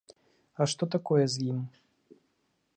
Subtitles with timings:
[0.65, 1.59] А што такое з ім?